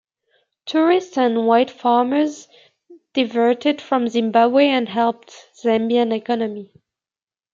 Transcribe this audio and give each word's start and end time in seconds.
Tourists 0.65 1.15
and 1.15 1.45
white 1.45 1.69
farmers 1.69 2.47
diverted 3.13 3.79
from 3.79 4.07
Zimbabwe 4.07 4.65
and 4.69 4.89
helped 4.89 5.45
Zambian 5.55 6.11
economy. 6.11 6.71